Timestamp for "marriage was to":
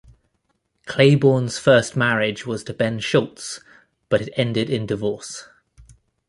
1.95-2.73